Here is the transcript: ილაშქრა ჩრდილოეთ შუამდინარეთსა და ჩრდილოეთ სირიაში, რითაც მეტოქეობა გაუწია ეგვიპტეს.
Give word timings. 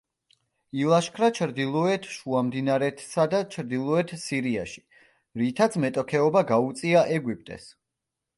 ილაშქრა 0.83 1.27
ჩრდილოეთ 1.39 2.07
შუამდინარეთსა 2.13 3.25
და 3.35 3.43
ჩრდილოეთ 3.57 4.15
სირიაში, 4.23 4.83
რითაც 5.43 5.79
მეტოქეობა 5.85 6.45
გაუწია 6.55 7.07
ეგვიპტეს. 7.21 7.71